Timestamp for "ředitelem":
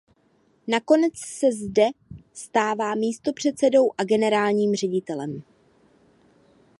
4.75-5.43